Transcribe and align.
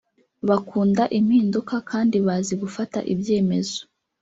bakunda 0.49 1.03
impinduka 1.19 1.75
kandi 1.89 2.15
bazi 2.27 2.53
gufata 2.61 2.97
ibyemezo 3.13 3.79